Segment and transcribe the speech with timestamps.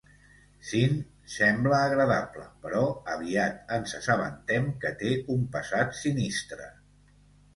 [0.67, 0.93] Syn
[1.33, 2.81] sembla agradable, però
[3.17, 6.71] aviat ens assabentem que té un passat sinistre.